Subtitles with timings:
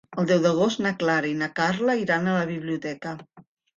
[0.21, 3.13] El deu d'agost na Clara i na Carla iran a la biblioteca.